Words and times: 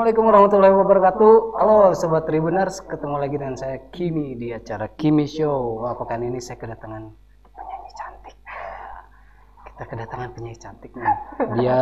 Assalamualaikum 0.00 0.32
warahmatullahi 0.32 0.76
wabarakatuh. 0.80 1.32
Halo 1.60 1.92
Sobat 1.92 2.24
Tribuners, 2.24 2.80
ketemu 2.80 3.20
lagi 3.20 3.36
dengan 3.36 3.52
saya 3.52 3.76
Kimi 3.92 4.32
di 4.32 4.48
acara 4.48 4.88
Kimi 4.96 5.28
Show. 5.28 5.84
Wah, 5.84 5.92
pekan 5.92 6.24
ini 6.24 6.40
saya 6.40 6.56
kedatangan 6.56 7.12
penyanyi 7.52 7.90
cantik. 7.92 8.36
Kita 9.60 9.84
kedatangan 9.84 10.28
penyanyi 10.32 10.56
cantik 10.56 10.96
nih. 10.96 11.16
Dia 11.60 11.80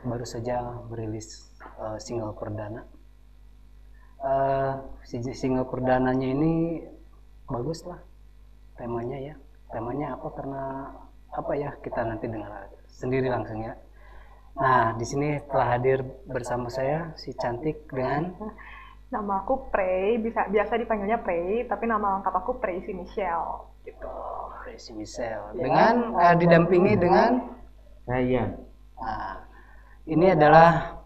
baru 0.00 0.24
saja 0.24 0.80
merilis 0.88 1.52
uh, 1.76 2.00
single 2.00 2.32
perdana. 2.40 2.88
Uh, 4.24 4.88
single 5.04 5.68
perdananya 5.68 6.24
ini 6.24 6.88
bagus 7.52 7.84
lah 7.84 8.00
temanya 8.80 9.20
ya. 9.20 9.34
Temanya 9.68 10.16
apa 10.16 10.28
karena 10.32 10.64
apa 11.36 11.52
ya 11.52 11.76
kita 11.84 12.00
nanti 12.00 12.32
dengar 12.32 12.72
sendiri 12.88 13.28
langsung 13.28 13.60
ya. 13.60 13.76
Nah, 14.58 14.90
di 14.98 15.06
sini 15.06 15.38
telah 15.46 15.78
hadir 15.78 16.02
bersama 16.26 16.66
saya 16.66 17.14
si 17.14 17.30
cantik 17.38 17.86
dengan 17.86 18.34
nama 19.08 19.46
aku 19.46 19.70
Prey, 19.70 20.18
bisa 20.18 20.50
biasa 20.50 20.82
dipanggilnya 20.82 21.22
Prey, 21.22 21.62
tapi 21.70 21.86
nama 21.86 22.18
lengkap 22.18 22.34
aku 22.42 22.58
Prey 22.58 22.82
Michelle 22.90 23.70
gitu. 23.86 24.10
Prey 24.66 24.76
Michelle. 24.98 25.54
Ya. 25.54 25.62
Dengan 25.62 25.94
uh, 26.10 26.34
didampingi 26.34 26.98
dengan 26.98 27.54
saya. 28.02 28.58
Nah, 28.98 29.46
ini 30.10 30.26
adalah 30.34 30.98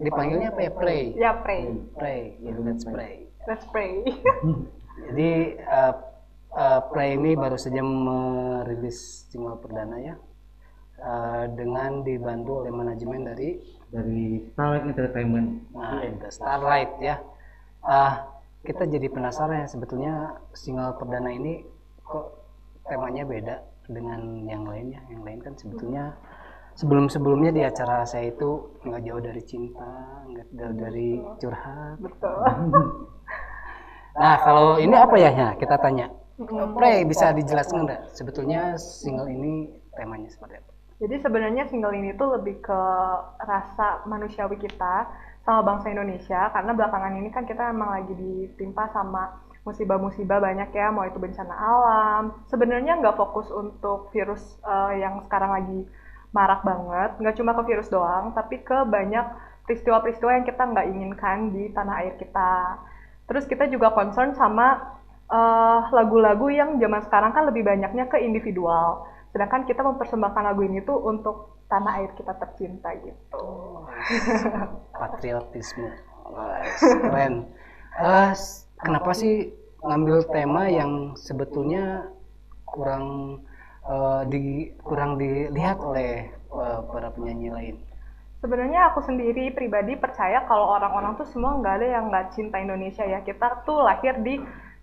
dipanggilnya 0.00 0.48
apa 0.48 0.60
ya 0.64 0.72
Prey? 0.72 1.02
Ya 1.20 1.32
Prey. 1.36 1.64
Prey, 2.00 2.22
ya 2.40 2.56
let's 2.64 2.88
pray. 2.88 3.28
Let's 3.44 3.66
pray. 3.68 4.08
Jadi 5.04 5.60
uh, 5.68 5.94
uh, 6.56 6.80
Prey 6.88 7.20
ini 7.20 7.36
baru 7.36 7.60
saja 7.60 7.84
merilis 7.84 9.28
single 9.28 9.60
perdana 9.60 10.00
ya 10.00 10.16
uh, 11.00 11.44
dengan 11.56 12.04
dibantu 12.04 12.64
oleh 12.64 12.72
manajemen 12.72 13.26
dari 13.26 13.60
dari 13.90 14.44
Starlight 14.54 14.86
Entertainment. 14.86 15.48
Nah, 15.74 16.04
itu 16.06 16.28
Starlight 16.30 16.92
ya. 17.02 17.16
Uh, 17.80 18.14
kita 18.60 18.84
jadi 18.84 19.08
penasaran 19.08 19.64
ya 19.64 19.68
sebetulnya 19.68 20.12
single 20.52 20.92
perdana 21.00 21.32
ini 21.32 21.64
kok 22.04 22.44
temanya 22.84 23.24
beda 23.24 23.56
dengan 23.88 24.44
yang 24.44 24.68
lainnya. 24.68 25.00
Yang 25.08 25.22
lain 25.24 25.40
kan 25.40 25.54
sebetulnya 25.56 26.04
sebelum-sebelumnya 26.76 27.50
di 27.56 27.62
acara 27.64 28.04
saya 28.04 28.30
itu 28.30 28.80
nggak 28.84 29.02
jauh 29.04 29.22
dari 29.22 29.42
cinta, 29.44 29.92
nggak 30.28 30.46
jauh 30.54 30.74
dari 30.76 31.10
curhat. 31.40 31.96
Betul. 31.98 32.40
nah, 34.20 34.36
kalau 34.44 34.76
ini 34.76 34.94
apa 34.94 35.16
ya? 35.16 35.30
ya 35.32 35.48
kita 35.56 35.76
tanya. 35.80 36.08
Pre, 36.40 37.04
bisa 37.04 37.36
dijelaskan 37.36 37.84
nggak 37.84 38.16
sebetulnya 38.16 38.80
single 38.80 39.28
ini 39.28 39.76
temanya 39.92 40.32
seperti 40.32 40.56
apa? 40.56 40.69
Jadi 41.00 41.16
sebenarnya 41.24 41.64
single 41.72 41.96
ini 41.96 42.12
tuh 42.12 42.36
lebih 42.36 42.60
ke 42.60 42.80
rasa 43.40 44.04
manusiawi 44.04 44.60
kita 44.60 45.08
sama 45.48 45.64
bangsa 45.64 45.88
Indonesia 45.88 46.52
karena 46.52 46.76
belakangan 46.76 47.16
ini 47.16 47.32
kan 47.32 47.48
kita 47.48 47.72
emang 47.72 47.88
lagi 47.88 48.12
ditimpa 48.12 48.92
sama 48.92 49.40
musibah-musibah 49.64 50.40
banyak 50.40 50.68
ya, 50.72 50.92
mau 50.92 51.08
itu 51.08 51.16
bencana 51.16 51.56
alam. 51.56 52.22
Sebenarnya 52.52 53.00
nggak 53.00 53.16
fokus 53.16 53.48
untuk 53.48 54.12
virus 54.12 54.40
uh, 54.64 54.92
yang 54.92 55.24
sekarang 55.24 55.56
lagi 55.56 55.80
marak 56.36 56.60
banget, 56.62 57.10
nggak 57.16 57.36
cuma 57.40 57.56
ke 57.56 57.62
virus 57.64 57.88
doang, 57.88 58.36
tapi 58.36 58.60
ke 58.60 58.84
banyak 58.84 59.24
peristiwa-peristiwa 59.64 60.30
yang 60.36 60.44
kita 60.44 60.62
nggak 60.62 60.86
inginkan 60.88 61.50
di 61.50 61.72
tanah 61.72 61.94
air 62.04 62.14
kita. 62.20 62.76
Terus 63.24 63.44
kita 63.46 63.70
juga 63.70 63.94
concern 63.94 64.34
sama 64.34 64.98
eh, 65.30 65.80
lagu-lagu 65.94 66.50
uh, 66.50 66.54
yang 66.54 66.70
zaman 66.82 67.02
sekarang 67.06 67.30
kan 67.30 67.46
lebih 67.46 67.62
banyaknya 67.62 68.10
ke 68.10 68.18
individual 68.18 69.06
sedangkan 69.30 69.62
kita 69.66 69.82
mempersembahkan 69.86 70.42
lagu 70.42 70.62
ini 70.66 70.82
tuh 70.82 70.98
untuk 70.98 71.62
tanah 71.70 72.02
air 72.02 72.10
kita 72.18 72.34
tercinta 72.34 72.90
gitu. 72.98 73.38
Oh, 73.38 73.86
patriotisme. 74.94 75.90
Keren. 76.78 77.46
Uh, 77.98 78.34
kenapa 78.78 79.10
sih 79.14 79.54
ngambil 79.82 80.26
tema 80.30 80.66
yang 80.66 81.14
sebetulnya 81.18 82.10
kurang 82.66 83.38
uh, 83.86 84.22
di 84.26 84.70
kurang 84.82 85.18
dilihat 85.18 85.78
oleh 85.78 86.30
uh, 86.50 86.82
para 86.90 87.10
penyanyi 87.14 87.50
lain? 87.50 87.76
Sebenarnya 88.40 88.88
aku 88.90 89.04
sendiri 89.04 89.52
pribadi 89.52 90.00
percaya 90.00 90.48
kalau 90.48 90.72
orang-orang 90.74 91.12
tuh 91.20 91.28
semua 91.28 91.60
nggak 91.60 91.74
ada 91.76 91.86
yang 91.86 92.04
nggak 92.08 92.26
cinta 92.32 92.56
Indonesia 92.56 93.04
ya. 93.04 93.20
Kita 93.20 93.62
tuh 93.68 93.84
lahir 93.84 94.16
di 94.24 94.40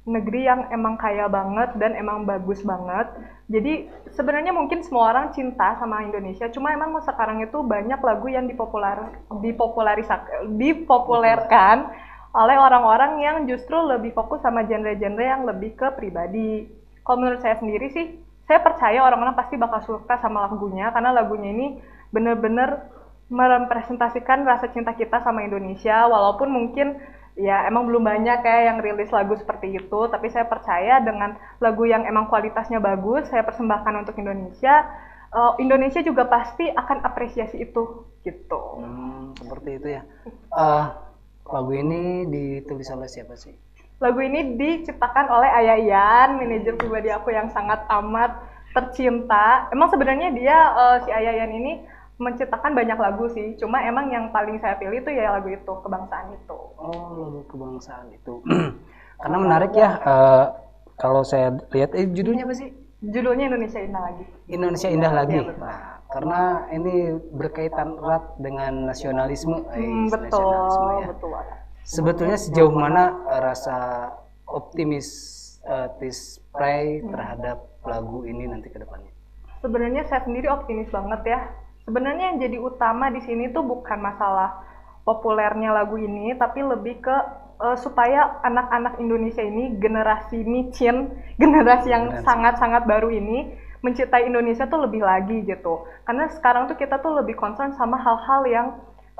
negeri 0.07 0.47
yang 0.47 0.71
emang 0.71 0.95
kaya 0.95 1.27
banget 1.27 1.75
dan 1.75 1.91
emang 1.99 2.23
bagus 2.23 2.63
banget. 2.63 3.11
Jadi 3.51 3.91
sebenarnya 4.15 4.55
mungkin 4.55 4.79
semua 4.81 5.11
orang 5.11 5.35
cinta 5.35 5.75
sama 5.75 6.01
Indonesia, 6.07 6.47
cuma 6.47 6.71
emang 6.71 6.95
sekarang 7.03 7.43
itu 7.43 7.59
banyak 7.59 7.99
lagu 7.99 8.27
yang 8.31 8.47
dipopuler 8.47 9.19
dipopularisak 9.43 10.47
dipopulerkan 10.55 11.91
oleh 12.31 12.55
orang-orang 12.55 13.19
yang 13.19 13.37
justru 13.45 13.75
lebih 13.75 14.15
fokus 14.15 14.39
sama 14.39 14.63
genre-genre 14.63 15.23
yang 15.27 15.43
lebih 15.43 15.75
ke 15.75 15.87
pribadi. 15.99 16.71
Kalau 17.03 17.19
menurut 17.19 17.43
saya 17.43 17.59
sendiri 17.59 17.91
sih, 17.91 18.15
saya 18.47 18.63
percaya 18.63 19.03
orang-orang 19.03 19.35
pasti 19.35 19.59
bakal 19.59 19.83
suka 19.83 20.19
sama 20.23 20.47
lagunya 20.47 20.87
karena 20.95 21.11
lagunya 21.11 21.51
ini 21.51 21.67
bener-bener 22.15 22.87
merepresentasikan 23.27 24.47
rasa 24.47 24.71
cinta 24.71 24.95
kita 24.95 25.19
sama 25.19 25.43
Indonesia 25.43 26.07
walaupun 26.07 26.47
mungkin 26.47 26.95
ya 27.37 27.69
emang 27.69 27.85
belum 27.85 28.01
banyak 28.01 28.41
kayak 28.41 28.63
yang 28.65 28.77
rilis 28.81 29.13
lagu 29.13 29.37
seperti 29.37 29.77
itu 29.77 29.99
tapi 30.09 30.33
saya 30.33 30.49
percaya 30.49 30.97
dengan 31.05 31.37
lagu 31.61 31.85
yang 31.85 32.03
emang 32.09 32.25
kualitasnya 32.27 32.81
bagus 32.81 33.29
saya 33.29 33.45
persembahkan 33.45 33.93
untuk 34.01 34.17
Indonesia 34.17 34.89
uh, 35.33 35.53
Indonesia 35.61 36.01
juga 36.03 36.27
pasti 36.27 36.67
akan 36.69 37.03
apresiasi 37.03 37.59
itu 37.59 38.07
gitu. 38.23 38.61
Hmm, 38.79 39.35
seperti 39.35 39.69
itu 39.79 39.87
ya. 39.99 40.01
Uh, 40.51 40.91
lagu 41.47 41.71
ini 41.73 42.27
ditulis 42.27 42.87
oleh 42.91 43.07
siapa 43.07 43.35
sih? 43.35 43.55
Lagu 43.97 44.21
ini 44.21 44.59
diciptakan 44.59 45.25
oleh 45.31 45.49
Ayah 45.49 45.77
Ian 45.81 46.29
manajer 46.37 46.77
pribadi 46.77 47.09
aku 47.09 47.33
yang 47.33 47.49
sangat 47.49 47.81
amat 47.89 48.37
tercinta. 48.75 49.71
Emang 49.73 49.89
sebenarnya 49.89 50.29
dia 50.37 50.57
uh, 50.75 50.97
si 51.01 51.09
Ayah 51.09 51.33
Ian 51.43 51.53
ini 51.55 51.73
menciptakan 52.17 52.73
banyak 52.73 52.97
lagu 52.97 53.25
sih. 53.31 53.53
Cuma 53.61 53.81
emang 53.85 54.09
yang 54.09 54.29
paling 54.33 54.57
saya 54.57 54.77
pilih 54.77 55.01
itu 55.01 55.09
ya 55.13 55.37
lagu 55.37 55.49
itu 55.49 55.73
kebangsaan 55.85 56.33
itu. 56.33 56.59
Oh 56.77 57.13
lagu 57.13 57.41
kebangsaan 57.49 58.09
itu. 58.13 58.41
Karena 59.21 59.37
menarik 59.37 59.73
ya. 59.73 59.89
Uh, 60.01 60.45
kalau 60.97 61.21
saya 61.21 61.53
lihat, 61.69 61.93
eh, 61.93 62.09
judulnya 62.09 62.49
apa 62.49 62.57
sih? 62.57 62.73
Judulnya 63.05 63.53
Indonesia 63.53 63.77
Indah 63.77 64.01
lagi. 64.01 64.25
Indonesia 64.49 64.89
Indah 64.89 65.13
lagi. 65.13 65.37
Ya, 65.37 65.53
nah, 65.53 66.01
karena 66.09 66.41
ini 66.73 66.95
berkaitan 67.37 68.01
erat 68.01 68.25
dengan 68.41 68.89
nasionalisme. 68.89 69.61
Hmm, 69.69 70.09
eh, 70.09 70.09
betul. 70.09 70.41
Nasionalisme, 70.41 70.89
ya. 70.89 71.07
Betul. 71.13 71.31
Sebetulnya 71.87 72.37
sejauh 72.41 72.73
mana 72.73 73.13
rasa 73.37 74.09
optimis 74.49 75.07
uh, 75.69 75.87
Pray 76.51 77.05
terhadap 77.05 77.69
lagu 77.85 78.25
ini 78.25 78.49
nanti 78.49 78.73
ke 78.73 78.81
depannya? 78.81 79.13
Sebenarnya 79.61 80.03
saya 80.09 80.25
sendiri 80.25 80.49
optimis 80.49 80.89
banget 80.89 81.21
ya 81.37 81.39
Sebenarnya 81.87 82.35
yang 82.35 82.39
jadi 82.43 82.57
utama 82.59 83.07
di 83.07 83.23
sini 83.23 83.47
tuh 83.55 83.63
bukan 83.63 83.95
masalah 84.03 84.59
populernya 85.07 85.71
lagu 85.71 85.95
ini, 85.95 86.35
tapi 86.35 86.59
lebih 86.59 86.99
ke 86.99 87.15
uh, 87.63 87.79
supaya 87.79 88.43
anak-anak 88.43 88.99
Indonesia 88.99 89.39
ini 89.39 89.79
generasi 89.79 90.43
micin, 90.43 91.15
generasi 91.41 91.87
yang 91.87 92.11
sangat-sangat 92.27 92.83
baru 92.83 93.07
ini 93.07 93.55
mencintai 93.79 94.27
Indonesia 94.27 94.67
tuh 94.67 94.83
lebih 94.83 94.99
lagi 94.99 95.47
gitu. 95.47 95.87
Karena 96.03 96.27
sekarang 96.27 96.67
tuh 96.67 96.75
kita 96.75 96.99
tuh 96.99 97.23
lebih 97.23 97.39
concern 97.39 97.71
sama 97.79 97.95
hal-hal 97.95 98.41
yang 98.51 98.67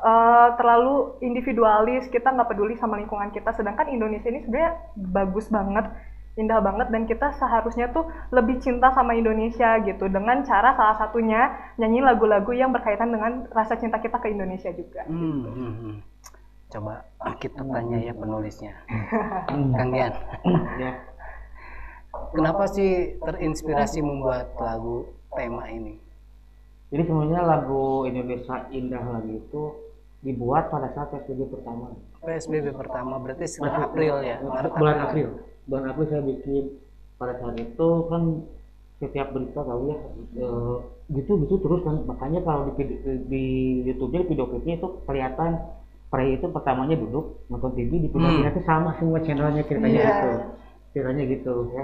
uh, 0.03 0.59
terlalu 0.59 1.16
individualis, 1.23 2.11
kita 2.11 2.35
nggak 2.35 2.51
peduli 2.51 2.75
sama 2.75 2.99
lingkungan 2.99 3.31
kita. 3.31 3.55
Sedangkan 3.55 3.88
Indonesia 3.88 4.28
ini 4.28 4.44
sebenarnya 4.44 4.75
bagus 4.97 5.47
banget 5.47 5.88
indah 6.38 6.62
banget 6.62 6.88
dan 6.94 7.09
kita 7.09 7.34
seharusnya 7.42 7.90
tuh 7.90 8.06
lebih 8.30 8.62
cinta 8.62 8.94
sama 8.94 9.18
Indonesia 9.18 9.82
gitu 9.82 10.06
dengan 10.06 10.46
cara 10.46 10.78
salah 10.78 10.94
satunya 11.02 11.50
nyanyi 11.82 12.06
lagu-lagu 12.06 12.53
yang 12.53 12.70
berkaitan 12.70 13.09
dengan 13.09 13.50
rasa 13.50 13.73
cinta 13.82 13.97
kita 13.97 14.22
ke 14.22 14.29
Indonesia 14.29 14.70
juga. 14.70 15.02
Hmm, 15.09 15.41
hmm, 15.50 15.73
hmm. 15.82 15.96
Coba 16.70 17.02
kita 17.41 17.66
tanya 17.66 17.97
ya 18.06 18.14
penulisnya, 18.14 18.73
Kang 19.78 19.90
Gian. 19.90 20.14
ya. 20.78 20.91
Kenapa 22.34 22.70
sih 22.70 23.17
terinspirasi 23.17 24.06
membuat 24.06 24.53
lagu 24.61 25.09
tema 25.34 25.66
ini? 25.73 25.97
Jadi 26.94 27.03
sebenarnya 27.03 27.41
lagu 27.44 28.06
Indonesia 28.06 28.67
Indah 28.70 29.03
lagi 29.09 29.41
itu 29.41 29.64
dibuat 30.22 30.70
pada 30.70 30.94
saat 30.94 31.14
PSBB 31.14 31.50
pertama. 31.50 31.94
PSBB 32.22 32.73
pertama 32.78 33.16
berarti 33.22 33.46
sekitar 33.50 33.90
April 33.90 34.22
ya? 34.22 34.38
Bulan 34.78 34.97
April 35.08 35.47
bulan 35.67 35.91
April 35.91 36.08
saya 36.09 36.23
bikin 36.23 36.64
pada 37.19 37.37
saat 37.37 37.55
itu 37.59 37.90
kan 38.08 38.23
setiap 38.97 39.29
berita 39.29 39.61
tahu 39.61 39.93
ya 39.93 39.97
e, 40.41 40.47
gitu 41.14 41.37
gitu 41.46 41.55
terus 41.61 41.85
kan 41.85 42.02
makanya 42.09 42.41
kalau 42.41 42.73
di, 42.73 42.84
di 43.29 43.46
YouTube-nya 43.85 44.25
video 44.25 44.46
klipnya 44.49 44.81
itu 44.81 44.87
kelihatan 45.05 45.52
Prey 46.08 46.40
itu 46.40 46.47
pertamanya 46.47 46.96
duduk 46.96 47.46
nonton 47.52 47.75
TV 47.75 47.99
di 47.99 48.09
video 48.09 48.31
hmm. 48.31 48.49
itu 48.49 48.61
sama 48.64 48.96
semua 48.97 49.19
channelnya 49.22 49.61
ceritanya 49.67 49.99
yeah. 50.02 50.08
gitu 50.08 50.29
ceritanya 50.96 51.23
gitu 51.29 51.53
ya 51.75 51.84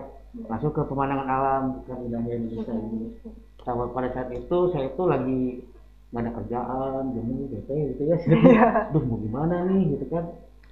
masuk 0.50 0.74
ke 0.74 0.81
pemandangan 0.89 1.27
alam 1.29 1.63
kan 1.86 2.00
indahnya 2.01 2.41
Indonesia 2.41 2.74
ini 2.74 3.13
sama 3.62 3.91
pada 3.94 4.09
saat 4.15 4.33
itu 4.33 4.57
saya 4.74 4.89
itu 4.89 5.03
lagi 5.06 5.62
nggak 6.09 6.24
ada 6.24 6.31
kerjaan 6.41 7.03
jenuh 7.13 7.45
bete 7.50 7.77
gitu 7.94 8.01
ya 8.09 8.18
Iya. 8.21 8.68
Duh 8.94 9.03
mau 9.06 9.18
gimana 9.21 9.65
nih 9.69 9.97
gitu 9.97 10.06
kan 10.09 10.25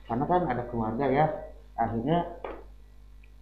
karena 0.09 0.25
kan 0.25 0.41
ada 0.49 0.63
keluarga 0.69 1.05
ya 1.05 1.25
akhirnya 1.77 2.25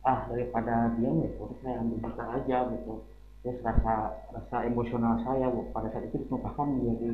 ah 0.02 0.26
daripada 0.28 0.96
diam 0.96 1.20
ya 1.20 1.30
udah 1.36 1.58
saya 1.60 1.76
ambil 1.80 1.98
gitar 2.02 2.28
aja 2.34 2.58
gitu 2.72 2.94
terus 3.40 3.58
rasa 3.60 3.94
rasa 4.30 4.58
emosional 4.64 5.20
saya 5.22 5.48
pada 5.70 5.88
saat 5.90 6.08
itu 6.08 6.20
ditumpahkan 6.20 6.66
menjadi 6.66 7.10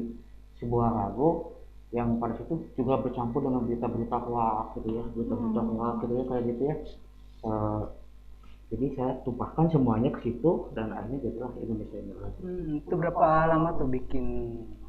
sebuah 0.55 0.89
lagu 0.89 1.53
yang 1.89 2.17
pada 2.17 2.33
situ 2.35 2.65
juga 2.73 2.97
bercampur 2.97 3.41
dengan 3.41 3.61
berita-berita 3.63 4.17
hoax 4.19 4.77
gitu 4.77 4.89
ya 4.91 5.03
berita-berita 5.11 5.61
Hmm. 5.61 5.71
hoax 5.73 5.95
gitu 6.01 6.13
ya 6.13 6.23
kayak 6.25 6.43
gitu 6.47 6.63
ya 6.63 6.75
Eh, 7.45 7.83
jadi 8.65 8.85
saya 8.97 9.11
tumpahkan 9.21 9.69
semuanya 9.69 10.09
ke 10.09 10.25
situ 10.25 10.51
dan 10.73 10.89
akhirnya 10.89 11.21
jadilah 11.21 11.51
Indonesia 11.55 11.97
Indah 11.99 12.29
Hmm, 12.41 12.81
itu 12.81 12.93
berapa 12.95 13.21
lama 13.45 13.69
tuh 13.77 13.85
bikin 13.85 14.25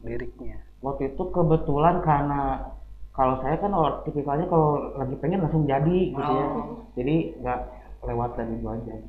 liriknya? 0.00 0.64
waktu 0.80 1.12
itu 1.12 1.22
kebetulan 1.26 2.00
karena 2.00 2.72
kalau 3.12 3.40
saya 3.40 3.56
kan 3.56 3.72
orang 3.72 4.00
tipikalnya 4.04 4.44
kalau 4.46 4.92
lagi 4.94 5.16
pengen 5.16 5.40
langsung 5.40 5.64
jadi 5.64 5.98
gitu 6.10 6.32
ya 6.32 6.46
Oh. 6.46 6.80
jadi 6.92 7.16
nggak 7.40 7.60
lewat 8.06 8.30
dari 8.34 8.54
dua 8.58 8.74
jam 8.82 9.00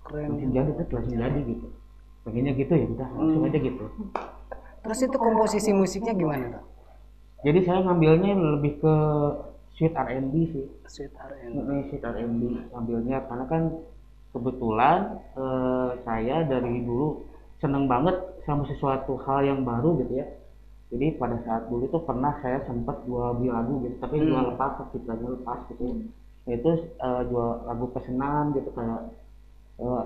Keren. 0.00 0.28
langsung 0.32 0.50
jadi 0.50 0.70
tuh 0.70 0.86
langsung 0.90 1.16
jadi 1.16 1.40
gitu 1.44 1.66
pengennya 2.20 2.52
gitu 2.54 2.72
ya 2.72 2.86
udah 2.88 3.08
langsung 3.12 3.42
aja 3.44 3.58
gitu 3.60 3.84
Terus 4.80 4.98
itu 5.02 5.16
komposisi 5.16 5.70
musiknya 5.70 6.12
gimana 6.12 6.46
tuh? 6.50 6.64
jadi 7.40 7.58
saya 7.64 7.78
ngambilnya 7.82 8.32
lebih 8.32 8.80
ke 8.80 8.94
sweet 9.74 9.92
R&B 9.92 10.34
sih 10.50 10.66
Sweet 10.86 11.12
R&B. 11.12 11.52
Ini 11.54 11.76
sweet 11.88 12.02
R&B 12.02 12.40
ngambilnya 12.68 13.16
karena 13.24 13.44
kan 13.44 13.62
kebetulan 14.30 14.98
eh, 15.34 15.90
saya 16.02 16.36
dari 16.44 16.80
dulu 16.80 17.24
seneng 17.58 17.84
banget 17.86 18.16
sama 18.44 18.64
sesuatu 18.64 19.20
hal 19.20 19.44
yang 19.44 19.60
baru 19.62 20.00
gitu 20.00 20.16
ya 20.16 20.26
jadi 20.90 21.14
pada 21.16 21.38
saat 21.44 21.68
dulu 21.68 21.86
itu 21.86 21.98
pernah 22.02 22.34
saya 22.40 22.58
sempat 22.64 23.04
jual 23.04 23.36
beli 23.36 23.48
lagu 23.48 23.84
gitu 23.84 23.94
tapi 24.00 24.16
Hmm. 24.16 24.26
jual 24.26 24.44
lepas 24.50 24.80
ciptanya 24.90 25.28
lepas 25.30 25.58
gitu 25.68 25.82
ya. 25.86 25.94
Itu 26.48 26.70
eh, 26.96 27.22
jual 27.28 27.50
lagu 27.68 27.84
pesanan 27.92 28.52
gitu 28.56 28.70
kayak 28.72 29.00
eh, 29.80 30.04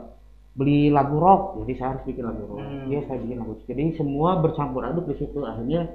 beli 0.54 0.90
lagu 0.90 1.18
rock 1.18 1.62
jadi 1.62 1.72
saya 1.78 1.88
harus 1.94 2.04
bikin 2.06 2.24
lagu 2.26 2.42
rock 2.46 2.62
Hmm. 2.62 2.86
dia 2.86 3.00
saya 3.06 3.18
bikin 3.22 3.38
lagu 3.42 3.54
jadi 3.66 3.84
semua 3.98 4.38
bercampur 4.38 4.82
aduk 4.86 5.10
di 5.10 5.16
situ 5.18 5.42
akhirnya 5.42 5.90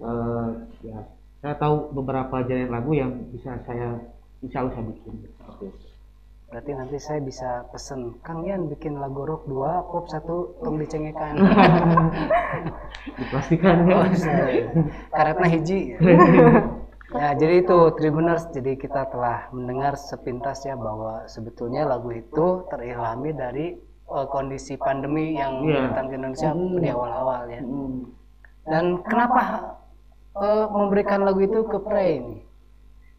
eh, 0.00 0.48
ya 0.84 0.98
saya 1.38 1.54
tahu 1.54 1.94
beberapa 1.94 2.42
genre 2.42 2.66
lagu 2.68 2.90
yang 2.92 3.10
bisa 3.30 3.54
saya 3.62 3.94
insya 4.42 4.62
Allah 4.62 4.74
saya 4.74 4.86
bikin. 4.90 5.22
Seperti 5.38 5.64
itu. 5.70 5.86
Berarti 6.48 6.70
nanti 6.72 6.96
saya 6.96 7.20
bisa 7.20 7.68
pesen 7.68 8.16
Kang 8.24 8.40
Yan 8.42 8.72
bikin 8.72 8.96
lagu 8.96 9.22
rock 9.22 9.44
2, 9.46 9.92
pop 9.92 10.08
1, 10.08 10.64
tong 10.64 10.76
dicengekan. 10.80 11.34
dipastikan 13.20 13.84
ya 13.84 13.94
Oh, 14.00 14.06
sorry. 14.16 14.64
Karetna 15.12 15.46
hiji. 15.46 15.92
Ya, 17.08 17.32
jadi 17.32 17.64
itu 17.64 17.78
Tribuners, 17.96 18.52
jadi 18.52 18.76
kita 18.76 19.08
telah 19.08 19.48
mendengar 19.48 19.96
sepintas 19.96 20.60
ya 20.62 20.76
bahwa 20.76 21.24
sebetulnya 21.24 21.88
lagu 21.88 22.12
itu 22.12 22.68
terilhami 22.68 23.32
dari 23.32 23.66
eh, 24.08 24.26
kondisi 24.28 24.76
pandemi 24.76 25.36
yang 25.36 25.64
Iya. 25.64 25.92
datang 25.92 26.08
ke 26.08 26.14
Indonesia 26.16 26.48
Hmm. 26.52 26.80
di 26.80 26.88
awal-awal 26.88 27.44
ya. 27.48 27.60
Hmm. 27.60 28.08
Dan 28.64 28.84
kenapa 29.04 29.40
eh, 30.36 30.66
memberikan 30.68 31.24
lagu 31.24 31.40
itu 31.40 31.60
ke 31.64 31.78
Prey 31.80 32.20
ini? 32.20 32.38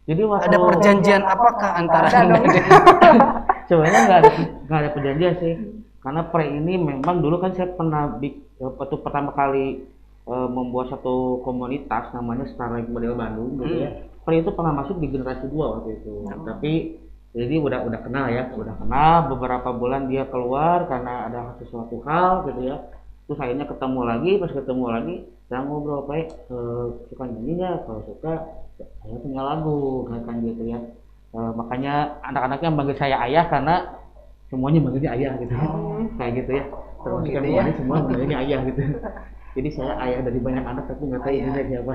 jadi 0.06 0.26
waktu 0.26 0.50
Ada 0.50 0.58
perjanjian 0.58 1.22
apakah 1.22 1.70
antara 1.78 2.10
Anda 2.10 2.42
sebenarnya 3.70 4.02
nggak 4.10 4.20
ada 4.26 4.32
nggak 4.66 4.80
ada 4.82 4.90
perjanjian 4.90 5.34
sih 5.38 5.54
karena 6.02 6.22
pre 6.26 6.50
ini 6.50 6.82
memang 6.82 7.22
dulu 7.22 7.38
kan 7.38 7.54
saya 7.54 7.70
pernah 7.70 8.18
bik, 8.18 8.58
waktu 8.58 8.96
pertama 9.06 9.30
kali 9.38 9.86
eh, 10.30 10.50
membuat 10.50 10.94
satu 10.94 11.42
komunitas 11.42 12.14
namanya 12.14 12.46
Starlight 12.54 12.88
Model 12.88 13.18
Bandung 13.18 13.58
gitu 13.58 13.76
ya. 13.82 13.90
Pre 14.22 14.36
itu 14.38 14.52
pernah 14.54 14.74
masuk 14.78 15.02
di 15.02 15.10
generasi 15.10 15.50
dua 15.50 15.80
waktu 15.80 15.98
itu. 15.98 16.14
Tapi 16.30 16.74
jadi 17.34 17.56
udah 17.62 17.86
udah 17.86 18.00
kenal 18.06 18.26
ya 18.30 18.54
udah 18.54 18.76
kenal. 18.78 19.16
Beberapa 19.34 19.70
bulan 19.74 20.06
dia 20.06 20.30
keluar 20.30 20.86
karena 20.86 21.30
ada 21.30 21.42
sesuatu 21.58 21.98
hal 22.06 22.46
gitu 22.54 22.62
ya. 22.70 22.78
Terus 23.26 23.40
akhirnya 23.42 23.66
ketemu 23.66 24.02
lagi 24.06 24.32
pas 24.42 24.52
ketemu 24.54 24.86
lagi 24.90 25.16
saya 25.50 25.66
ngobrol 25.66 26.06
pak 26.06 26.30
eh, 26.30 26.86
suka 27.10 27.24
nyanyi 27.26 27.52
nggak? 27.58 27.78
Kalau 27.90 28.02
suka 28.06 28.34
saya 28.78 29.18
punya 29.18 29.42
lagu 29.42 30.06
kan 30.06 30.36
gitu 30.46 30.64
ya. 30.70 30.80
Eh, 31.30 31.52
makanya 31.58 32.22
anak-anaknya 32.26 32.70
manggil 32.70 32.98
saya 33.02 33.18
ayah 33.26 33.46
karena 33.50 33.76
semuanya 34.50 34.82
manggilnya 34.82 35.14
ayah 35.14 35.32
gitu 35.42 35.54
ya. 35.54 35.70
kayak 36.22 36.34
gitu 36.46 36.52
ya. 36.54 36.64
Terus 37.00 37.22
gitu 37.26 37.38
yang 37.38 37.46
ya. 37.50 37.62
lain 37.66 37.76
semua 37.78 37.98
manggilnya 38.06 38.38
ayah 38.46 38.60
gitu 38.66 38.82
jadi 39.58 39.70
saya 39.74 39.94
ayah 40.06 40.20
dari 40.26 40.40
banyak 40.42 40.66
anak 40.66 40.86
tapi 40.86 41.04
nggak 41.10 41.22
tahu 41.26 41.32
Ayah. 41.34 41.42
ibunya 41.42 41.64
siapa 41.70 41.94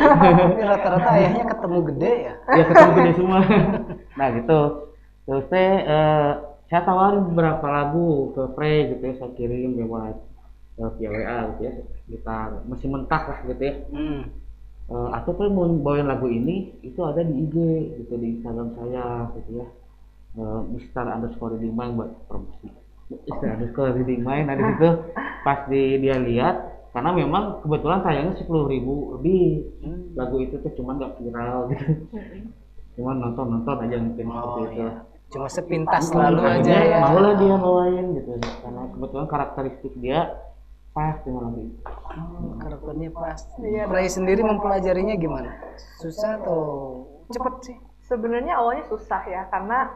rata-rata 0.72 1.10
ayahnya 1.14 1.44
ketemu 1.46 1.78
gede 1.92 2.12
ya. 2.12 2.34
ya 2.58 2.64
ketemu 2.66 2.90
gede 2.98 3.10
semua 3.18 3.38
nah 4.18 4.28
gitu 4.34 4.60
terus 5.22 5.44
teh 5.50 5.72
eh, 5.86 6.30
saya 6.72 6.82
tawarin 6.88 7.22
beberapa 7.30 7.66
lagu 7.68 8.32
ke 8.34 8.42
Pre 8.56 8.74
gitu 8.96 9.02
ya 9.02 9.14
saya 9.20 9.30
kirim 9.38 9.78
lewat 9.78 10.16
eh, 10.82 10.90
via 10.98 11.10
WA 11.12 11.38
gitu 11.54 11.60
ya 11.68 11.72
gitar 12.10 12.48
masih 12.66 12.88
mentah 12.90 13.22
lah 13.30 13.38
gitu 13.46 13.62
ya 13.62 13.74
Hmm. 13.92 14.22
Eh, 14.90 15.08
atau 15.14 15.30
Pre 15.38 15.46
mau 15.46 15.70
bawain 15.70 16.10
lagu 16.10 16.26
ini 16.26 16.74
itu 16.82 16.98
ada 17.06 17.22
di 17.22 17.46
IG 17.46 17.56
gitu 18.02 18.18
di 18.18 18.38
Instagram 18.38 18.74
saya 18.74 19.30
gitu 19.38 19.62
ya 19.62 19.68
Eh, 20.32 20.60
Mister 20.72 21.04
underscore 21.04 21.60
mind 21.60 21.92
buat 21.92 22.08
promosi 22.24 22.72
Mister 23.12 23.52
underscore 23.52 23.92
reading 23.92 24.24
mind 24.24 24.48
ada 24.48 24.64
situ 24.64 24.90
pas 25.44 25.68
di 25.68 26.00
dia 26.00 26.16
lihat 26.16 26.71
karena 26.92 27.10
memang 27.10 27.42
kebetulan 27.60 28.00
tayangnya 28.00 28.34
sepuluh 28.36 28.64
ribu 28.66 29.16
lebih 29.16 29.44
Hmm. 29.80 30.12
lagu 30.12 30.36
itu 30.38 30.56
tuh 30.56 30.72
cuman 30.72 30.94
nggak 30.96 31.12
viral 31.16 31.58
gitu 31.68 31.84
cuman 32.92 33.14
nonton 33.18 33.46
nonton 33.50 33.76
aja 33.80 33.96
mungkin 33.98 34.24
Oh 34.26 34.36
seperti 34.36 34.62
itu 34.70 34.76
iya. 34.78 34.92
Cuma 35.26 35.48
sepintas 35.48 36.04
Hmm, 36.06 36.20
lalu 36.20 36.42
aja 36.44 36.76
ya. 36.76 36.98
mau 37.00 37.16
lah 37.16 37.32
dia 37.34 37.56
bawain 37.56 38.06
gitu 38.12 38.30
karena 38.36 38.82
kebetulan 38.86 39.26
karakteristik 39.26 39.92
dia 39.96 40.20
pas 40.92 41.16
dengan 41.22 41.48
lagu 41.48 41.60
itu 41.62 41.76
Oh, 42.12 42.52
karakternya 42.60 43.08
pas. 43.10 43.40
Iya. 43.56 43.88
Ray 43.88 44.06
sendiri 44.06 44.44
mempelajarinya 44.44 45.16
gimana? 45.16 45.56
Susah 45.96 46.36
atau 46.36 46.60
cepet 47.26 47.54
sih? 47.64 47.76
Sebenarnya 48.02 48.60
awalnya 48.60 48.84
susah 48.84 49.24
ya 49.24 49.48
karena 49.48 49.88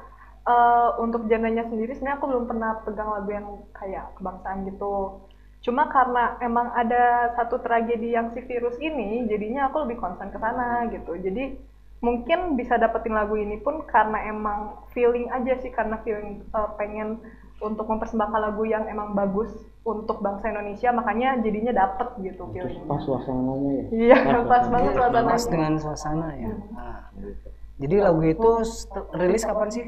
eh, 0.42 0.88
untuk 0.96 1.28
genrenya 1.28 1.68
sendiri 1.68 1.92
sebenarnya 1.92 2.16
aku 2.16 2.26
belum 2.26 2.44
pernah 2.46 2.80
pegang 2.80 3.10
lagu 3.10 3.28
yang 3.28 3.46
kayak 3.70 4.16
kebangsaan 4.16 4.64
gitu. 4.64 5.20
Cuma 5.66 5.90
karena 5.90 6.38
emang 6.38 6.70
ada 6.78 7.34
satu 7.34 7.58
tragedi 7.58 8.14
yang 8.14 8.30
si 8.30 8.38
virus 8.46 8.78
ini, 8.78 9.26
jadinya 9.26 9.66
aku 9.66 9.82
lebih 9.82 9.98
concern 9.98 10.30
ke 10.30 10.38
sana 10.38 10.86
gitu. 10.94 11.18
Jadi 11.18 11.58
mungkin 11.98 12.54
bisa 12.54 12.78
dapetin 12.78 13.18
lagu 13.18 13.34
ini 13.34 13.58
pun 13.58 13.82
karena 13.90 14.30
emang 14.30 14.78
feeling 14.94 15.26
aja 15.34 15.58
sih 15.58 15.74
karena 15.74 15.98
feeling 16.06 16.38
eh, 16.46 16.70
pengen 16.78 17.18
untuk 17.58 17.88
mempersembahkan 17.90 18.40
lagu 18.46 18.62
yang 18.68 18.86
emang 18.86 19.16
bagus 19.16 19.50
untuk 19.82 20.22
bangsa 20.22 20.52
Indonesia, 20.54 20.92
makanya 20.94 21.40
jadinya 21.40 21.72
dapet 21.72 22.08
gitu 22.20 22.46
feelingnya. 22.52 22.84
pas 22.84 23.00
suasananya 23.00 23.70
ya 23.72 23.84
Iya, 23.90 24.18
pas 24.44 24.64
banget 24.68 24.92
suasananya. 24.92 25.34
Pas 25.34 25.46
dengan 25.48 25.72
suasana 25.80 26.28
ya. 26.36 26.52
Nah, 26.76 27.00
jadi 27.80 27.96
lagu 28.06 28.20
itu 28.22 28.50
rilis 29.16 29.42
kapan 29.42 29.68
sih? 29.72 29.84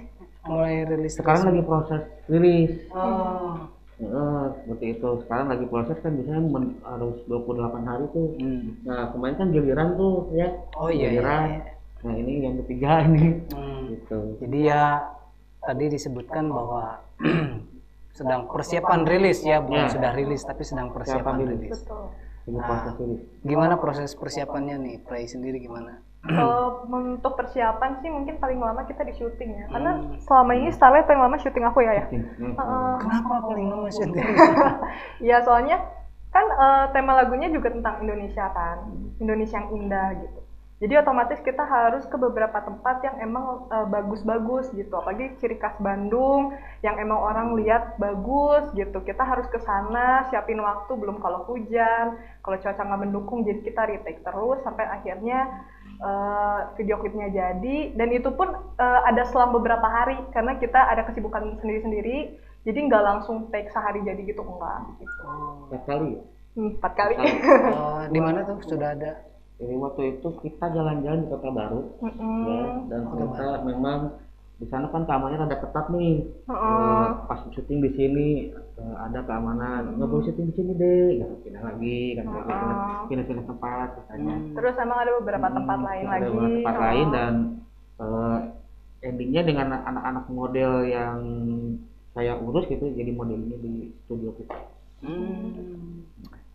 Mulai 0.48 0.74
rilis 0.88 1.12
sekarang 1.14 1.42
lagi 1.52 1.62
proses 1.62 2.02
rilis 2.26 2.72
Oh. 2.90 3.77
Seperti 3.98 4.86
itu 4.94 5.08
sekarang 5.20 5.46
lagi 5.48 5.66
proses 5.66 5.98
kan 5.98 6.14
biasanya 6.14 6.38
men- 6.40 6.78
harus 6.80 7.18
28 7.26 7.82
hari 7.82 8.04
tuh 8.08 8.26
Hmm. 8.36 8.78
nah 8.82 9.10
kemarin 9.10 9.34
kan 9.34 9.48
giliran 9.50 9.88
tuh 9.94 10.30
ya 10.32 10.48
Oh 10.72 10.86
iya, 10.86 11.08
iya, 11.08 11.08
giliran 11.12 11.42
iya. 11.44 11.60
nah 11.98 12.14
ini 12.14 12.32
yang 12.38 12.54
ketiga 12.62 12.90
ini 13.06 13.42
Hmm. 13.50 13.78
gitu 13.90 14.18
Jadi 14.38 14.58
ya 14.64 14.82
tadi 15.58 15.84
disebutkan 15.88 16.46
bahwa 16.46 17.02
sedang 18.14 18.46
persiapan 18.46 19.02
rilis 19.04 19.42
ya, 19.42 19.58
bukan 19.58 19.86
Ya. 19.86 19.92
sudah 19.92 20.10
rilis 20.12 20.42
tapi 20.42 20.62
sedang 20.62 20.90
persiapan 20.90 21.34
Persiapan 21.34 21.54
rilis. 21.54 21.70
rilis. 21.70 21.82
Rilis 22.98 23.20
Gimana 23.42 23.74
proses 23.76 24.10
persiapannya 24.12 24.76
nih, 24.76 24.96
Pray 25.02 25.26
sendiri 25.26 25.58
gimana? 25.58 26.00
Kalau 26.18 26.82
untuk 26.98 27.38
persiapan 27.38 28.02
sih 28.02 28.10
mungkin 28.10 28.42
paling 28.42 28.58
lama 28.58 28.82
kita 28.84 29.06
di 29.06 29.14
syuting 29.14 29.50
ya. 29.54 29.64
Karena 29.70 29.92
Hmm. 29.94 30.18
selama 30.18 30.52
ini 30.58 30.68
Starlight 30.74 31.06
paling 31.06 31.22
lama 31.22 31.36
syuting 31.38 31.64
aku 31.64 31.78
ya 31.86 31.92
ya. 31.94 32.06
Hmm. 32.10 32.54
Heeh. 32.58 32.94
Kenapa 32.98 33.34
paling 33.46 33.66
lama 33.70 33.88
syuting? 33.96 34.24
Iya 35.22 35.36
soalnya 35.46 35.78
kan 36.28 36.44
eh, 36.44 36.84
tema 36.92 37.16
lagunya 37.16 37.48
juga 37.48 37.72
tentang 37.72 38.04
Indonesia 38.04 38.50
kan, 38.52 38.90
Indonesia 39.16 39.56
yang 39.56 39.70
indah 39.72 40.08
gitu. 40.20 40.40
Jadi 40.78 40.94
otomatis 40.94 41.42
kita 41.42 41.66
harus 41.66 42.06
ke 42.06 42.14
beberapa 42.14 42.54
tempat 42.62 43.02
yang 43.02 43.18
emang 43.18 43.66
eh, 43.66 43.86
bagus-bagus 43.90 44.70
gitu. 44.70 44.94
Apalagi 44.94 45.34
ciri 45.42 45.58
khas 45.58 45.74
Bandung 45.82 46.54
yang 46.86 46.94
emang 47.02 47.18
orang 47.18 47.58
lihat 47.58 47.98
bagus 47.98 48.70
gitu. 48.78 49.02
Kita 49.02 49.26
harus 49.26 49.50
ke 49.50 49.58
sana, 49.58 50.28
siapin 50.30 50.60
waktu 50.62 50.92
belum 50.94 51.18
kalau 51.18 51.42
hujan, 51.50 52.14
kalau 52.46 52.56
cuaca 52.62 52.78
nggak 52.78 53.02
mendukung, 53.02 53.42
jadi 53.42 53.58
kita 53.58 53.82
retake 53.90 54.22
terus 54.22 54.62
sampai 54.62 54.86
akhirnya 54.86 55.66
eh, 55.98 56.60
video 56.78 56.96
klipnya 57.02 57.28
jadi. 57.30 57.76
Dan 57.94 58.08
itu 58.14 58.30
pun 58.34 58.48
eh, 58.78 59.00
ada 59.06 59.22
selang 59.28 59.54
beberapa 59.54 59.84
hari 59.84 60.18
karena 60.34 60.56
kita 60.56 60.78
ada 60.78 61.06
kesibukan 61.06 61.58
sendiri-sendiri. 61.62 62.38
Jadi 62.66 62.78
nggak 62.90 63.04
langsung 63.04 63.48
take 63.54 63.70
sehari 63.70 64.02
jadi 64.02 64.18
gitu 64.22 64.42
enggak. 64.42 64.82
Gitu. 64.98 65.24
Tiap 65.70 65.82
kali 65.86 66.08
ya? 66.18 66.22
Hmm, 66.58 66.70
Empat 66.74 66.92
kali. 66.98 67.14
Oh, 67.70 68.02
di 68.14 68.20
mana 68.20 68.38
tuh 68.42 68.58
sudah 68.66 68.92
ada? 68.98 69.10
Jadi 69.58 69.74
waktu 69.74 70.02
itu 70.18 70.28
kita 70.38 70.70
jalan-jalan 70.70 71.26
di 71.26 71.28
kota 71.34 71.50
baru 71.50 71.82
Mm-mm. 71.98 72.42
ya, 72.46 72.62
dan 72.86 73.00
ternyata 73.10 73.46
memang 73.66 73.98
di 74.58 74.66
sana 74.66 74.86
kan 74.88 75.02
keamanannya 75.02 75.38
rada 75.40 75.56
ketat 75.56 75.86
nih. 75.88 76.14
Heeh. 76.44 76.74
Eh, 76.98 77.08
pas 77.24 77.40
syuting 77.48 77.78
di 77.78 77.90
sini 77.92 78.26
eh, 78.50 78.96
ada 78.98 79.22
keamanan 79.22 79.94
nggak 79.94 80.08
boleh 80.08 80.24
syuting 80.24 80.46
di 80.46 80.54
sini 80.54 80.72
deh 80.74 81.06
gitu 81.16 81.34
pindah 81.42 81.62
lagi 81.64 82.00
kan. 82.14 82.24
Oh. 82.26 83.06
pindah-pindah 83.06 83.46
tempat 83.46 83.88
katanya 83.96 84.34
Terus 84.52 84.74
emang 84.76 84.98
ada 84.98 85.12
beberapa 85.16 85.46
tempat 85.48 85.78
lain 85.80 86.04
ada 86.04 86.12
lagi. 86.12 86.26
beberapa 86.28 86.50
tempat 86.58 86.74
Oh. 86.74 86.82
lain 86.82 87.06
dan 87.08 87.34
eh, 87.96 88.38
endingnya 89.00 89.42
dengan 89.42 89.68
anak-anak 89.80 90.26
model 90.28 90.72
yang 90.84 91.18
saya 92.10 92.34
urus 92.34 92.66
gitu 92.66 92.90
jadi 92.90 93.10
modelnya 93.10 93.56
di 93.56 93.74
studio 94.00 94.34
kita 94.34 94.58
Hmm. 94.98 96.02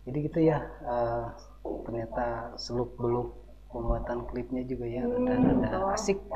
Jadi 0.04 0.18
gitu 0.22 0.40
ya. 0.42 0.60
eh, 0.84 1.24
ternyata 1.80 2.52
seluk 2.54 2.92
beluk 2.94 3.32
pembuatan 3.66 4.28
klipnya 4.28 4.60
juga 4.62 4.84
ya 4.84 5.00
Hmm, 5.02 5.24
dan 5.24 5.64
ada 5.64 5.88
asik. 5.90 6.20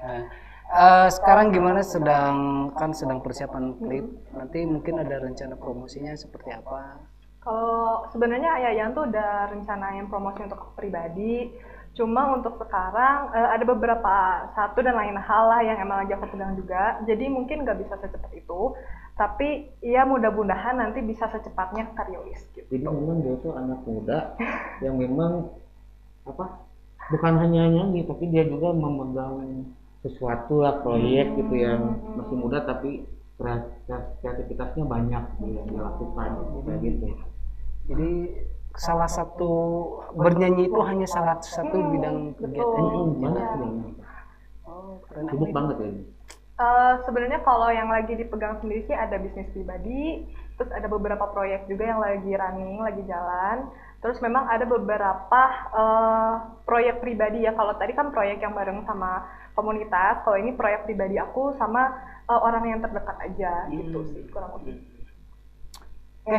Nah, 0.00 0.22
eh, 0.70 1.08
sekarang 1.12 1.52
gimana 1.54 1.80
sedang 1.80 2.68
kan 2.76 2.92
sedang 2.92 3.22
persiapan 3.24 3.76
klip. 3.80 4.06
Nanti 4.34 4.64
mungkin 4.66 5.00
ada 5.00 5.22
rencana 5.22 5.54
promosinya 5.56 6.12
seperti 6.16 6.52
apa? 6.52 7.00
Kalau 7.40 8.10
sebenarnya 8.10 8.58
Ayah 8.58 8.72
Yan 8.74 8.90
tuh 8.90 9.06
udah 9.06 9.54
rencanain 9.54 10.10
promosi 10.10 10.42
untuk 10.42 10.58
aku 10.58 10.72
pribadi. 10.74 11.54
Cuma 11.96 12.28
untuk 12.36 12.60
sekarang 12.60 13.32
eh, 13.32 13.48
ada 13.56 13.64
beberapa 13.64 14.14
satu 14.52 14.84
dan 14.84 14.98
lain 14.98 15.16
hal 15.16 15.44
lah 15.48 15.60
yang 15.64 15.78
emang 15.80 16.04
lagi 16.04 16.12
aku 16.12 16.28
pegang 16.34 16.58
juga. 16.58 17.00
Jadi 17.08 17.24
mungkin 17.30 17.64
nggak 17.64 17.78
bisa 17.86 17.94
secepat 18.02 18.32
itu. 18.36 18.74
Tapi 19.16 19.72
ya 19.80 20.04
mudah-mudahan 20.04 20.76
nanti 20.76 21.00
bisa 21.00 21.24
secepatnya 21.32 21.88
terilis 21.96 22.44
gitu. 22.52 22.68
jadi 22.68 22.84
memang 22.84 23.24
dia 23.24 23.32
tuh 23.40 23.56
anak 23.56 23.80
muda 23.88 24.36
yang 24.84 25.00
memang 25.00 25.48
apa 26.26 26.66
bukan 27.08 27.34
hanya 27.38 27.70
nyanyi 27.70 28.02
tapi 28.02 28.26
dia 28.28 28.44
juga 28.44 28.74
memegang 28.74 29.64
sesuatu 30.06 30.62
lah 30.62 30.80
proyek 30.86 31.34
gitu 31.34 31.54
yang 31.58 31.98
masih 32.14 32.36
muda 32.38 32.62
tapi 32.62 33.02
kreat- 33.36 33.82
kreativitasnya 34.22 34.84
banyak 34.86 35.22
gitu 35.36 35.44
yang 35.58 35.66
dilakukan 35.66 36.30
kayak 36.62 36.78
gitu. 36.80 37.06
Jadi 37.86 38.10
salah 38.76 39.10
satu 39.10 39.50
bernyanyi 40.14 40.70
itu 40.70 40.80
hanya 40.80 41.06
salah 41.08 41.36
satu 41.42 41.76
bidang 41.90 42.38
kegiatan. 42.38 42.82
Banyak 43.18 43.46
banget 43.58 43.94
Oh, 44.66 44.98
keren. 45.06 45.30
Sibuk 45.30 45.50
banget 45.54 45.76
ya 45.78 45.88
Eh, 46.56 46.94
sebenarnya 47.04 47.44
kalau 47.44 47.68
yang 47.68 47.92
lagi 47.92 48.16
dipegang 48.16 48.56
sendiri 48.64 48.88
sih 48.88 48.96
ada 48.96 49.20
bisnis 49.20 49.44
pribadi, 49.52 50.24
terus 50.56 50.72
ada 50.72 50.88
beberapa 50.88 51.28
proyek 51.28 51.68
juga 51.68 51.84
yang 51.84 52.00
lagi 52.00 52.32
running, 52.32 52.80
lagi 52.80 53.04
jalan. 53.04 53.68
Terus 54.06 54.22
memang 54.22 54.46
ada 54.46 54.62
beberapa 54.62 55.42
eh, 55.74 56.32
proyek 56.62 57.02
pribadi 57.02 57.42
ya. 57.42 57.50
Kalau 57.58 57.74
tadi 57.74 57.90
kan 57.90 58.14
proyek 58.14 58.38
yang 58.38 58.54
bareng 58.54 58.86
sama 58.86 59.26
komunitas, 59.58 60.22
kalau 60.22 60.38
ini 60.38 60.54
proyek 60.54 60.86
pribadi 60.86 61.18
aku 61.18 61.58
sama 61.58 61.90
eh, 62.30 62.38
orang 62.38 62.70
yang 62.70 62.78
terdekat 62.78 63.18
aja 63.18 63.66
gitu 63.66 64.06
Hmm. 64.06 64.10
sih 64.14 64.22
kurang 64.30 64.62
lebih. 64.62 64.78
Oke, 66.22 66.38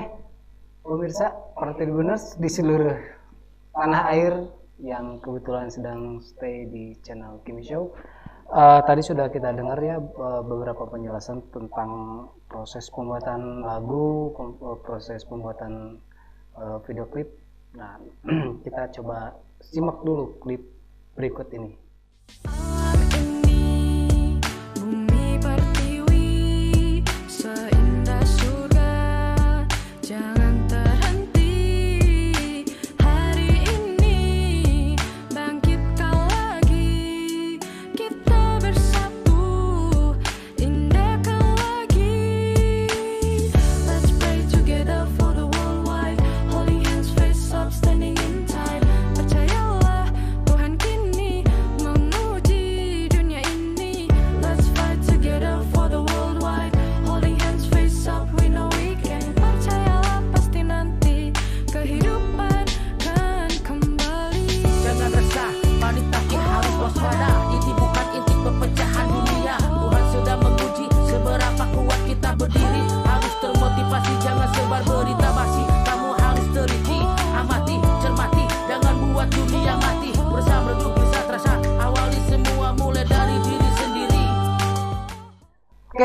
pemirsa 0.80 1.28
para 1.60 1.76
Tribuners 1.76 2.40
di 2.40 2.48
seluruh 2.48 2.96
tanah 3.76 4.16
air 4.16 4.48
yang 4.80 5.20
kebetulan 5.20 5.68
sedang 5.68 6.24
stay 6.24 6.72
di 6.72 6.96
channel 7.04 7.44
Kimi 7.44 7.68
Show. 7.68 7.92
Eh, 8.48 8.80
tadi 8.88 9.04
sudah 9.04 9.28
kita 9.28 9.52
dengar 9.52 9.76
ya 9.84 10.00
eh, 10.00 10.42
beberapa 10.48 10.88
penjelasan 10.88 11.44
tentang 11.52 11.92
proses 12.48 12.88
pembuatan 12.96 13.60
lagu, 13.60 14.32
eh, 14.40 14.78
proses 14.88 15.28
pembuatan 15.28 16.00
eh, 16.56 16.80
video 16.88 17.04
klip. 17.12 17.28
Nah, 17.76 18.00
kita 18.64 18.88
coba 19.02 19.36
simak 19.60 20.00
dulu 20.06 20.40
klip 20.40 20.64
berikut 21.18 21.52
ini. 21.52 21.76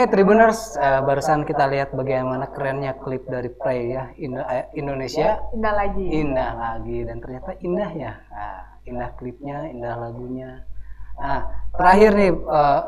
Oke, 0.02 0.18
Tribuners, 0.18 0.74
eh, 0.82 0.98
barusan 0.98 1.46
kita 1.46 1.70
lihat 1.70 1.94
bagaimana 1.94 2.50
kerennya 2.50 2.98
klip 2.98 3.22
dari 3.30 3.46
Prey 3.46 3.94
ya, 3.94 4.10
Indo- 4.18 4.42
eh, 4.50 4.66
Indonesia. 4.74 5.38
Indah 5.54 5.74
lagi. 5.78 6.06
indah 6.10 6.50
lagi 6.58 6.98
dan 7.06 7.22
ternyata 7.22 7.54
indah 7.62 7.90
ya. 7.94 8.12
Nah, 8.34 8.82
indah 8.82 9.14
klipnya 9.14 9.70
indah 9.70 9.94
lagunya. 10.02 10.66
Nah 11.22 11.46
terakhir 11.78 12.18
nih 12.18 12.34
eh, 12.34 12.82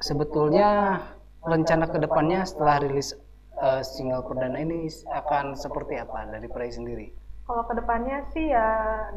sebetulnya 0.00 0.96
rencana 1.44 1.84
ke 1.92 2.00
depannya 2.00 2.40
setelah 2.48 2.80
rilis 2.80 3.12
eh, 3.60 3.84
single 3.84 4.24
perdana 4.24 4.64
ini 4.64 4.88
akan 5.12 5.60
seperti 5.60 6.00
apa 6.00 6.24
dari 6.24 6.48
Prey 6.48 6.72
sendiri? 6.72 7.12
Kalau 7.44 7.68
ke 7.68 7.76
depannya 7.76 8.24
sih 8.32 8.48
ya 8.48 8.68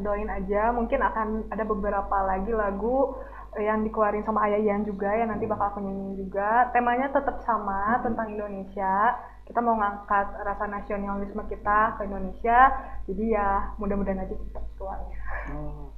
doain 0.03 0.27
aja, 0.27 0.75
mungkin 0.75 0.99
akan 0.99 1.55
ada 1.55 1.63
beberapa 1.63 2.19
lagi 2.27 2.51
lagu 2.51 3.15
yang 3.59 3.83
dikeluarin 3.83 4.23
sama 4.23 4.47
Ayah 4.47 4.63
Yan 4.63 4.87
juga 4.87 5.11
yang 5.11 5.27
nanti 5.27 5.43
bakal 5.43 5.75
aku 5.75 5.79
nyanyiin 5.83 6.15
juga. 6.27 6.71
Temanya 6.71 7.11
tetap 7.11 7.43
sama 7.43 7.99
tentang 7.99 8.31
Indonesia. 8.31 9.19
Kita 9.43 9.59
mau 9.59 9.75
ngangkat 9.75 10.39
rasa 10.47 10.65
nasionalisme 10.71 11.43
kita 11.51 11.99
ke 11.99 12.07
Indonesia. 12.07 12.71
Jadi 13.11 13.23
ya 13.35 13.75
mudah-mudahan 13.75 14.23
aja 14.23 14.35
cepat 14.35 14.63
keluarnya. 14.79 15.17
Oh. 15.51 15.91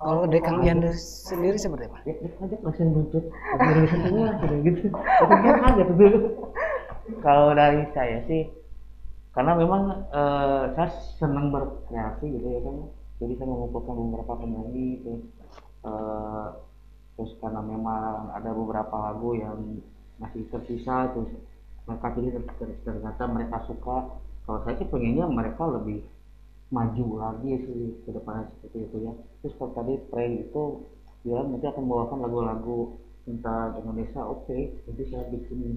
kalau 0.00 0.24
dari 0.24 0.40
Kang 0.40 0.64
Ian 0.64 0.80
sendiri 0.96 1.60
seperti 1.60 1.84
apa 1.84 2.00
ya 2.08 2.16
aja 2.40 2.56
langsung 2.64 2.88
buntut 2.88 3.20
gitu 4.64 4.88
itu 4.88 4.88
kan 4.88 5.60
kaget 5.60 5.88
tuh 5.92 6.12
kalau 7.20 7.52
dari 7.52 7.84
saya 7.92 8.24
sih 8.24 8.48
karena 9.36 9.60
memang 9.60 10.08
eh, 10.08 10.72
saya 10.72 10.88
senang 11.20 11.52
berkreasi 11.52 12.32
gitu 12.32 12.48
ya 12.48 12.60
kan 12.64 12.76
jadi 13.20 13.32
saya 13.36 13.48
mengumpulkan 13.52 13.92
beberapa 13.92 14.32
penyanyi 14.40 15.04
itu 15.04 15.20
Eh, 15.80 16.48
terus 17.20 17.36
karena 17.36 17.60
memang 17.60 18.32
ada 18.32 18.48
beberapa 18.56 18.96
lagu 18.96 19.36
yang 19.36 19.60
masih 20.16 20.48
tersisa 20.48 21.12
terus 21.12 21.28
mereka 21.84 22.06
pilih 22.16 22.32
ter- 22.32 22.56
ter- 22.56 22.80
ternyata 22.88 23.22
mereka 23.28 23.60
suka 23.68 24.08
kalau 24.48 24.58
saya 24.64 24.80
sih 24.80 24.88
pengennya 24.88 25.28
mereka 25.28 25.68
lebih 25.68 26.00
maju 26.72 27.06
lagi 27.20 27.52
sih 27.66 27.80
ke 28.06 28.10
depannya 28.16 28.48
seperti 28.56 28.78
itu 28.88 28.96
ya 29.04 29.12
terus 29.44 29.52
kalau 29.60 29.72
tadi 29.76 30.00
Prey 30.08 30.48
itu 30.48 30.62
bilang 31.20 31.52
nanti 31.52 31.66
akan 31.68 31.82
membawakan 31.84 32.18
lagu-lagu 32.24 32.80
tentang 33.28 33.76
Indonesia 33.76 34.22
oke 34.24 34.58
jadi 34.88 35.02
saya 35.12 35.24
bikin 35.28 35.76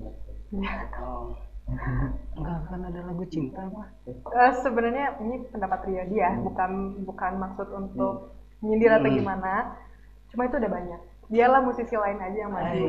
oh. 1.04 1.36
enggak 2.38 2.60
kan 2.68 2.80
ada 2.84 3.00
lagu 3.08 3.24
cinta 3.28 3.62
mah 3.72 3.88
Eh, 4.08 4.52
Sebenarnya 4.64 5.16
ini 5.24 5.48
pendapat 5.48 5.80
pribadi 5.88 6.20
ya, 6.20 6.36
bukan 6.44 6.72
bukan 7.08 7.32
maksud 7.40 7.68
untuk 7.72 8.36
nyindir 8.60 8.92
atau 8.92 9.08
Hmm. 9.08 9.18
gimana. 9.24 9.54
Cuma 10.34 10.50
itu 10.50 10.56
udah 10.60 10.72
banyak 10.72 11.02
biarlah 11.32 11.62
musisi 11.64 11.96
lain 11.96 12.20
aja 12.20 12.38
yang 12.38 12.52
maju. 12.52 12.88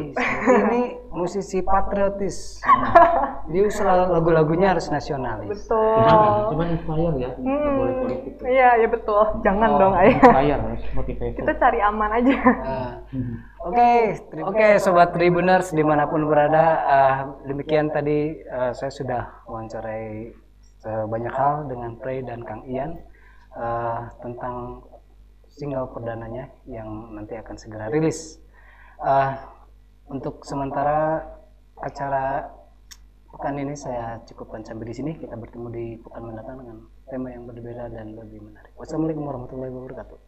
ini 0.67 0.83
musisi 1.19 1.59
patriotis. 1.63 2.59
Dia 3.53 3.69
selalu 3.71 4.15
lagu-lagunya 4.17 4.75
harus 4.75 4.89
nasionalis. 4.91 5.69
Betul. 5.69 5.97
Nah, 6.01 6.49
cuman 6.51 6.67
inspire 6.75 7.15
ya, 7.21 7.31
hmm, 7.37 7.45
Nggak 7.45 7.73
boleh 7.77 7.95
politik. 8.01 8.33
Iya, 8.43 8.69
ya 8.81 8.89
betul. 8.89 9.21
Oh, 9.21 9.29
Jangan 9.45 9.69
oh, 9.69 9.79
dong, 9.79 9.95
ayah. 10.01 10.17
Inspire, 10.19 10.59
motivasi. 10.97 11.37
Kita 11.39 11.53
cari 11.61 11.79
aman 11.85 12.11
aja. 12.11 12.37
Ah. 12.65 12.93
Oke, 13.65 13.81
uh, 13.81 14.45
oke, 14.45 14.61
okay, 14.61 14.77
sobat 14.77 15.17
Tribuners 15.17 15.73
di 15.73 15.81
mana 15.81 16.05
pun 16.05 16.29
berada, 16.29 16.85
uh, 16.85 17.19
demikian 17.49 17.89
tadi 17.89 18.45
uh, 18.45 18.77
saya 18.77 18.93
sudah 18.93 19.23
wawancarai 19.49 20.37
uh, 20.85 21.09
banyak 21.09 21.33
hal 21.33 21.65
dengan 21.73 21.97
Prey 21.97 22.21
dan 22.21 22.45
Kang 22.45 22.61
Ian 22.69 23.01
uh, 23.57 24.13
tentang 24.21 24.85
single 25.55 25.91
perdananya 25.91 26.51
yang 26.67 27.15
nanti 27.15 27.39
akan 27.39 27.57
segera 27.59 27.87
rilis. 27.91 28.43
Uh, 28.99 29.35
untuk 30.11 30.45
sementara 30.45 31.23
acara 31.81 32.51
pekan 33.31 33.59
ini 33.59 33.75
saya 33.75 34.21
cukupkan 34.27 34.63
sampai 34.67 34.91
di 34.91 34.95
sini. 34.95 35.13
Kita 35.19 35.35
bertemu 35.39 35.67
di 35.71 35.85
pekan 36.03 36.23
mendatang 36.27 36.57
dengan 36.63 36.79
tema 37.11 37.29
yang 37.31 37.47
berbeda 37.47 37.91
dan 37.91 38.15
lebih 38.19 38.43
menarik. 38.43 38.73
Wassalamualaikum 38.79 39.25
warahmatullahi 39.27 39.73
wabarakatuh. 39.73 40.19